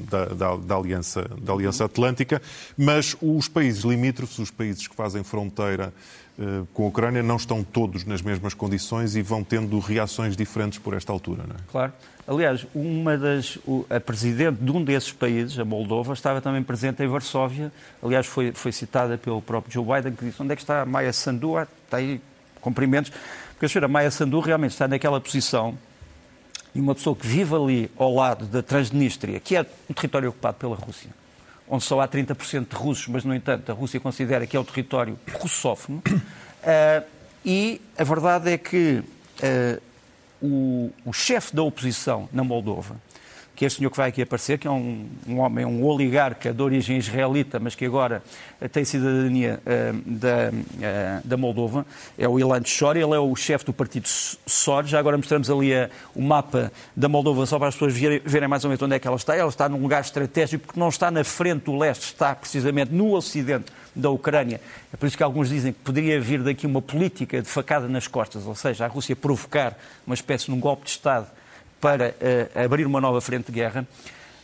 [0.09, 2.41] da, da, da, Aliança, da Aliança Atlântica,
[2.77, 5.93] mas os países limítrofes, os países que fazem fronteira eh,
[6.73, 10.93] com a Ucrânia não estão todos nas mesmas condições e vão tendo reações diferentes por
[10.93, 11.59] esta altura, não é?
[11.69, 11.93] Claro.
[12.27, 13.57] Aliás, uma das,
[13.89, 17.71] a presidente de um desses países, a Moldova, estava também presente em Varsóvia.
[18.03, 20.85] Aliás, foi, foi citada pelo próprio Joe Biden, que disse onde é que está a
[20.85, 21.57] Maia Sandu?
[21.57, 22.21] Ah, está aí,
[22.61, 23.11] cumprimentos.
[23.51, 25.77] Porque a senhora Maia Sandu realmente está naquela posição
[26.73, 30.57] e uma pessoa que vive ali ao lado da Transnistria, que é um território ocupado
[30.57, 31.09] pela Rússia,
[31.69, 34.63] onde só há 30% de russos, mas, no entanto, a Rússia considera que é o
[34.63, 36.01] território russófono.
[36.07, 37.05] Uh,
[37.45, 39.81] e a verdade é que uh,
[40.41, 42.95] o, o chefe da oposição na Moldova,
[43.59, 46.53] que é este senhor que vai aqui aparecer, que é um, um homem, um oligarca
[46.53, 48.23] de origem israelita, mas que agora
[48.71, 51.85] tem cidadania uh, da, uh, da Moldova,
[52.17, 54.85] é o Ilan Shor, ele é o chefe do partido SOR.
[54.85, 55.71] Já agora mostramos ali
[56.15, 58.99] o mapa da Moldova, só para as pessoas verem, verem mais ou menos onde é
[58.99, 59.35] que ela está.
[59.35, 63.13] Ela está num lugar estratégico, porque não está na frente do leste, está precisamente no
[63.13, 64.61] ocidente da Ucrânia.
[64.93, 68.07] É por isso que alguns dizem que poderia vir daqui uma política de facada nas
[68.07, 71.27] costas, ou seja, a Rússia provocar uma espécie de um golpe de Estado
[71.79, 73.87] para uh, abrir uma nova frente de guerra.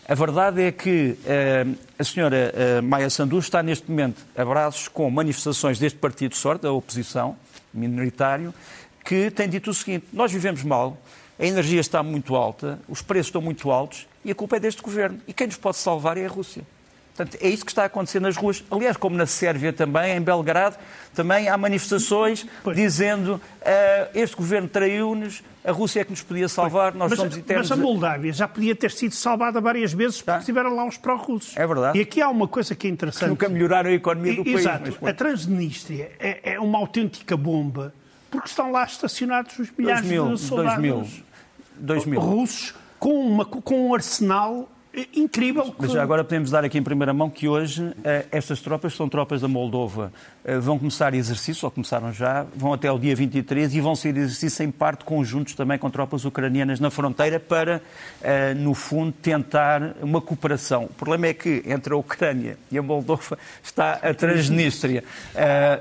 [0.07, 4.87] A verdade é que uh, a senhora uh, Maia Sandu está neste momento a braços
[4.87, 7.35] com manifestações deste partido sorte, da oposição,
[7.73, 8.53] minoritário,
[9.03, 10.97] que tem dito o seguinte: nós vivemos mal,
[11.39, 14.81] a energia está muito alta, os preços estão muito altos e a culpa é deste
[14.81, 15.19] governo.
[15.27, 16.63] E quem nos pode salvar é a Rússia.
[17.15, 18.61] Portanto, é isso que está a acontecer nas ruas.
[18.69, 20.75] Aliás, como na Sérvia também, em Belgrado,
[21.13, 22.75] também há manifestações pois.
[22.75, 23.41] dizendo uh,
[24.13, 27.69] este governo traiu-nos, a Rússia é que nos podia salvar, nós mas, somos eternos.
[27.69, 31.55] Mas a Moldávia já podia ter sido salvada várias vezes porque estiveram lá os pró-russos.
[31.55, 31.97] É verdade.
[31.97, 33.23] E aqui há uma coisa que é interessante.
[33.23, 34.59] Que nunca melhoraram a economia do e, país.
[34.59, 34.97] Exato.
[34.99, 35.11] Mas...
[35.11, 37.93] A Transnistria é, é, uma autêntica bomba
[38.29, 40.77] porque estão lá estacionados os milhares mil, de soldados
[42.05, 44.69] mil, russos com, uma, com um arsenal
[45.13, 45.75] incrível.
[45.77, 49.09] Mas já agora podemos dar aqui em primeira mão que hoje eh, estas tropas, são
[49.09, 50.11] tropas da Moldova,
[50.43, 54.15] eh, vão começar exercício, ou começaram já, vão até o dia 23 e vão ser
[54.15, 57.81] exercício em parte conjuntos também com tropas ucranianas na fronteira para,
[58.21, 60.85] eh, no fundo, tentar uma cooperação.
[60.85, 65.03] O problema é que entre a Ucrânia e a Moldova está a Transnistria,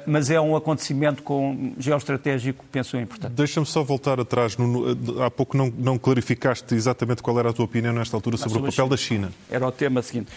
[0.07, 3.33] mas é um acontecimento com, geoestratégico, penso importante.
[3.33, 4.57] Deixa-me só voltar atrás.
[5.25, 8.69] Há pouco não, não clarificaste exatamente qual era a tua opinião nesta altura sobre, sobre
[8.69, 9.33] o papel da China.
[9.51, 10.31] Era o tema seguinte.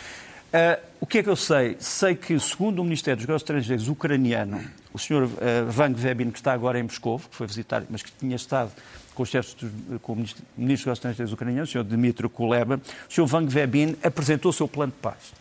[0.47, 1.75] Uh, o que é que eu sei?
[1.80, 5.23] Sei que, segundo o Ministério dos Negócios Estrangeiros ucraniano, o Sr.
[5.23, 5.30] Uh,
[5.67, 8.71] Van Vebin, que está agora em Moscou, que foi visitar, mas que tinha estado
[9.13, 9.56] com, os chefes
[10.01, 11.84] com o Ministro dos Negócios Estrangeiros ucraniano, o Sr.
[11.84, 13.25] Dmitry Kuleba, o Sr.
[13.25, 15.34] Van Vebin apresentou o seu plano de paz,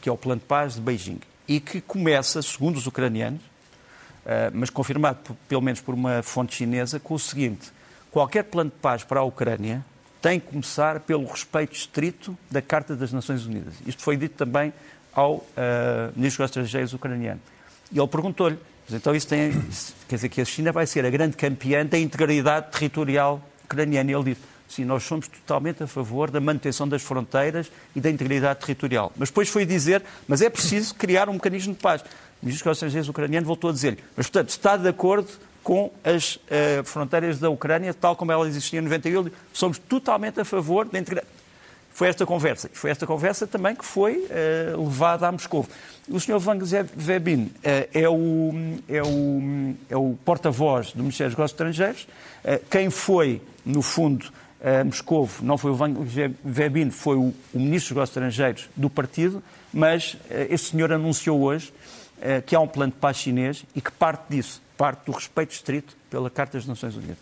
[0.00, 4.52] que é o plano de paz de Beijing, e que começa, segundo os ucranianos, uh,
[4.52, 7.72] mas confirmado pelo menos por uma fonte chinesa, com o seguinte:
[8.10, 9.84] qualquer plano de paz para a Ucrânia
[10.20, 13.74] tem que começar pelo respeito estrito da Carta das Nações Unidas.
[13.86, 14.72] Isto foi dito também
[15.12, 15.46] ao uh,
[16.14, 17.40] Ministro dos Estrangeiros ucraniano.
[17.90, 18.58] E ele perguntou-lhe,
[18.90, 19.52] então isso tem,
[20.08, 24.10] quer dizer que a China vai ser a grande campeã da integridade territorial ucraniana.
[24.10, 28.10] E ele disse, sim, nós somos totalmente a favor da manutenção das fronteiras e da
[28.10, 29.12] integridade territorial.
[29.16, 32.02] Mas depois foi dizer, mas é preciso criar um mecanismo de paz.
[32.42, 35.28] O Ministro dos Estrangeiros ucraniano voltou a dizer-lhe, mas portanto está de acordo
[35.62, 39.30] com as uh, fronteiras da Ucrânia, tal como elas existiam em 91.
[39.52, 41.40] Somos totalmente a favor da integração.
[41.92, 42.70] Foi esta conversa.
[42.72, 44.26] Foi esta conversa também que foi
[44.74, 45.66] uh, levada a Moscou.
[46.08, 46.40] O Sr.
[46.42, 47.52] Wang Zebin uh,
[47.92, 48.52] é o,
[48.88, 52.08] é o, é o porta-voz do Ministério dos Negócios Estrangeiros.
[52.42, 55.98] Uh, quem foi, no fundo, a Moscou não foi o Wang
[56.50, 59.42] Zebin, foi o, o Ministro dos Negócios Estrangeiros do partido,
[59.72, 60.16] mas
[60.48, 61.72] este senhor anunciou hoje
[62.44, 65.94] que há um plano de paz chinês e que parte disso, parte do respeito estrito
[66.08, 67.18] pela Carta das Nações Unidas.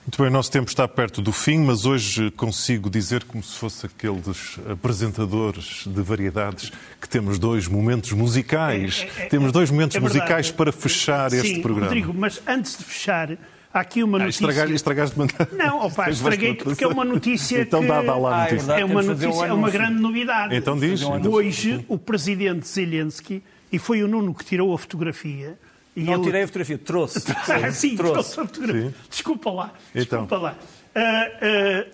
[0.00, 3.54] Muito bem, o nosso tempo está perto do fim, mas hoje consigo dizer, como se
[3.54, 9.06] fosse aqueles apresentadores de variedades, que temos dois momentos musicais.
[9.18, 11.88] É, é, é, temos dois momentos é musicais para fechar Sim, este programa.
[11.88, 13.36] Rodrigo, mas antes de fechar,
[13.74, 14.46] há aqui uma notícia.
[14.46, 15.48] Ah, estragar, estragaste de mandar.
[15.52, 17.84] Não, opa, estraguei porque é uma notícia então, que.
[17.84, 18.72] Então dá, dá lá a ah, notícia.
[18.72, 20.56] é uma notícia, é uma grande novidade.
[20.56, 21.02] Então diz.
[21.02, 25.58] Hoje, o presidente Zelensky, e foi o Nuno que tirou a fotografia
[25.94, 26.24] e não ele...
[26.24, 27.24] tirei a fotografia, trouxe.
[27.32, 28.12] ah, sim, trouxe.
[28.12, 28.90] trouxe a fotografia.
[28.90, 28.94] Sim.
[29.08, 29.72] Desculpa lá.
[29.94, 30.20] Então.
[30.22, 30.56] Desculpa lá.
[30.94, 31.90] Uh,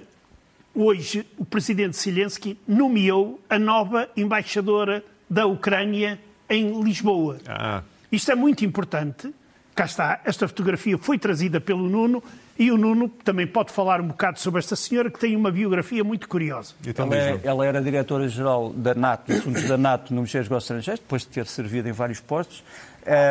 [0.77, 7.39] uh, hoje, o presidente Zelensky nomeou a nova embaixadora da Ucrânia em Lisboa.
[7.47, 7.83] Ah.
[8.11, 9.33] Isto é muito importante.
[9.75, 12.23] Cá está, esta fotografia foi trazida pelo Nuno
[12.59, 16.03] e o Nuno também pode falar um bocado sobre esta senhora que tem uma biografia
[16.03, 16.75] muito curiosa.
[16.87, 20.71] Então, ela, é, ela, era diretora-geral da NATO, assuntos da NATO no Ministério dos Negócios
[20.71, 22.65] Estrangeiros, depois de ter servido em vários postos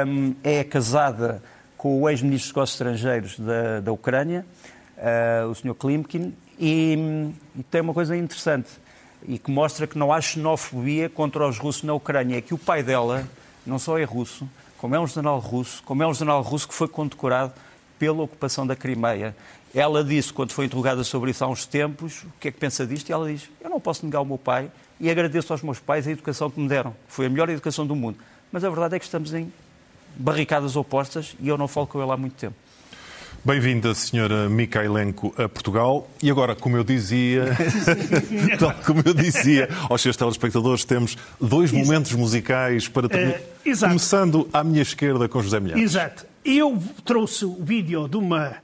[0.07, 1.41] um, é casada
[1.77, 4.45] com o ex-ministro dos Negócios Estrangeiros da, da Ucrânia,
[4.97, 5.75] uh, o Sr.
[5.75, 8.69] Klimkin, e, e, tem uma coisa interessante
[9.27, 12.38] e que mostra que não há xenofobia contra os russos na Ucrânia.
[12.38, 13.27] É que o pai dela
[13.65, 16.73] não só é russo, como é um general russo, como é um general russo que
[16.73, 17.53] foi condecorado
[17.97, 19.36] pela ocupação da Crimeia.
[19.73, 22.86] Ela disse, quando foi interrogada sobre isso há uns tempos, o que é que pensa
[22.86, 23.10] disto?
[23.10, 26.08] E ela diz: Eu não posso negar o meu pai e agradeço aos meus pais
[26.08, 26.95] a educação que me deram.
[27.08, 28.17] Foi a melhor educação do mundo.
[28.51, 29.51] Mas a verdade é que estamos em
[30.15, 32.55] barricadas opostas e eu não falo com ele há muito tempo.
[33.43, 36.10] Bem-vinda, senhora Mikailenko, a Portugal.
[36.23, 37.55] E agora, como eu dizia,
[38.58, 43.39] tal como eu dizia aos seus telespectadores, temos dois momentos musicais para terminar.
[43.39, 45.84] Uh, Começando à minha esquerda com José Milhares.
[45.84, 46.25] Exato.
[46.45, 48.58] Eu trouxe o vídeo de uma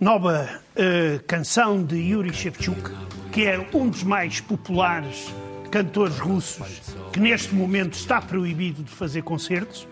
[0.00, 2.90] nova uh, canção de Yuri Shevchuk,
[3.30, 5.32] que é um dos mais populares
[5.70, 6.80] cantores russos,
[7.12, 9.86] que neste momento está proibido de fazer concertos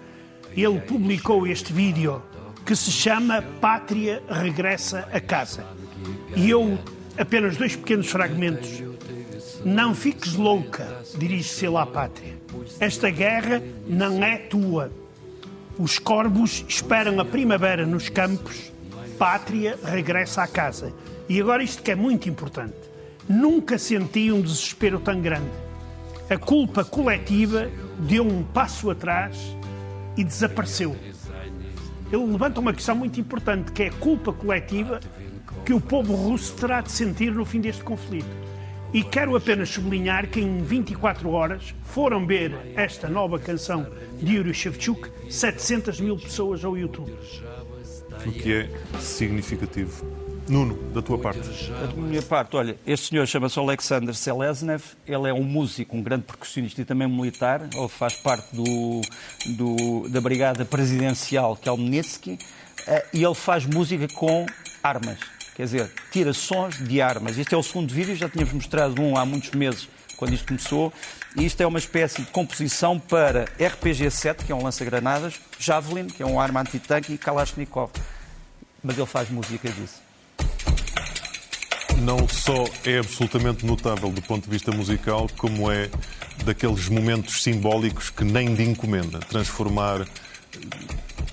[0.56, 2.22] ele publicou este vídeo
[2.64, 5.66] que se chama Pátria Regressa a Casa.
[6.36, 6.78] E eu,
[7.18, 8.82] apenas dois pequenos fragmentos.
[9.64, 12.38] Não fiques louca, dirige-se ele à pátria.
[12.78, 14.92] Esta guerra não é tua.
[15.78, 18.72] Os corvos esperam a primavera nos campos.
[19.18, 20.92] Pátria regressa à casa.
[21.28, 22.76] E agora isto que é muito importante.
[23.28, 25.50] Nunca senti um desespero tão grande.
[26.30, 29.36] A culpa coletiva deu um passo atrás
[30.16, 30.96] e desapareceu.
[32.12, 35.00] Ele levanta uma questão muito importante, que é a culpa coletiva
[35.64, 38.43] que o povo russo terá de sentir no fim deste conflito.
[38.94, 43.84] E quero apenas sublinhar que em 24 horas foram ver esta nova canção
[44.22, 47.12] de Yuri Shevchuk 700 mil pessoas ao YouTube.
[48.24, 50.06] O que é significativo.
[50.48, 51.40] Nuno, da tua parte.
[51.40, 56.22] Da minha parte, olha, este senhor chama-se Alexander Seleznev, ele é um músico, um grande
[56.22, 59.00] percussionista e também militar, ele faz parte do,
[59.56, 62.38] do da Brigada Presidencial Kelmnitsky
[62.86, 64.46] eh, e ele faz música com
[64.82, 65.18] armas,
[65.54, 67.38] quer dizer, tira sons de armas.
[67.38, 70.92] Este é o segundo vídeo, já tínhamos mostrado um há muitos meses, quando isto começou,
[71.36, 76.22] e isto é uma espécie de composição para RPG-7, que é um lança-granadas, Javelin, que
[76.22, 77.90] é uma arma antitanque, e Kalashnikov.
[78.82, 80.04] Mas ele faz música disso
[82.00, 85.88] não só é absolutamente notável do ponto de vista musical, como é
[86.44, 90.06] daqueles momentos simbólicos que nem de encomenda transformar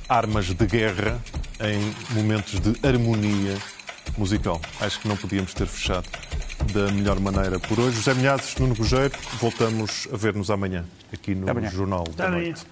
[0.07, 1.19] armas de guerra
[1.59, 3.57] em momentos de harmonia
[4.17, 4.59] musical.
[4.79, 6.07] Acho que não podíamos ter fechado
[6.73, 7.97] da melhor maneira por hoje.
[7.97, 12.65] José Milhazes, Nuno Rogério, voltamos a ver-nos amanhã, aqui no Jornal da Noite.